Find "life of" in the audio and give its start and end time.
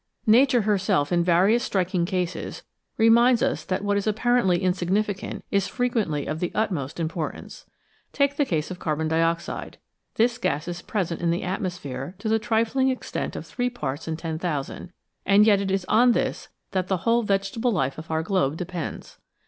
17.71-18.09